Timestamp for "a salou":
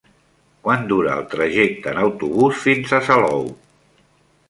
3.01-3.51